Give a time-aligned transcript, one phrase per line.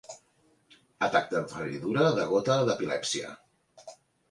[1.07, 3.33] Atac de feridura, de gota, d'epilèpsia.